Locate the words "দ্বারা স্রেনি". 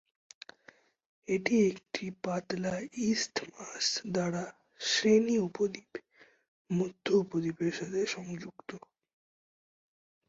4.11-5.35